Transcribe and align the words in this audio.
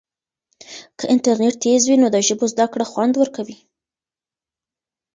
که 0.97 1.05
انټرنیټ 1.13 1.55
تېز 1.63 1.81
وي 1.87 1.95
نو 2.01 2.07
د 2.11 2.17
ژبو 2.27 2.45
زده 2.53 2.65
کړه 2.73 2.85
خوند 2.91 3.13
ورکوي. 3.17 3.57